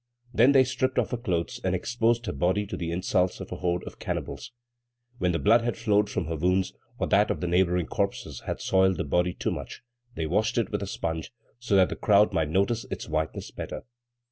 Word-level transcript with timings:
Then 0.33 0.51
they 0.53 0.63
stripped 0.63 0.97
off 0.97 1.11
her 1.11 1.17
clothes 1.17 1.61
and 1.63 1.75
exposed 1.75 2.25
her 2.25 2.31
body 2.33 2.65
to 2.65 2.75
the 2.75 2.89
insults 2.89 3.39
of 3.39 3.51
a 3.51 3.57
horde 3.57 3.83
of 3.83 3.99
cannibals. 3.99 4.51
When 5.19 5.31
the 5.31 5.37
blood 5.37 5.63
that 5.63 5.77
flowed 5.77 6.09
from 6.09 6.25
her 6.25 6.35
wounds, 6.35 6.73
or 6.97 7.05
that 7.05 7.29
of 7.29 7.39
the 7.39 7.45
neighboring 7.45 7.85
corpses, 7.85 8.39
had 8.47 8.59
soiled 8.61 8.97
the 8.97 9.03
body 9.03 9.35
too 9.35 9.51
much, 9.51 9.83
they 10.15 10.25
washed 10.25 10.57
it 10.57 10.71
with 10.71 10.81
a 10.81 10.87
sponge, 10.87 11.31
so 11.59 11.75
that 11.75 11.89
the 11.89 11.95
crowd 11.95 12.33
might 12.33 12.49
notice 12.49 12.83
its 12.85 13.07
whiteness 13.07 13.51
better. 13.51 13.83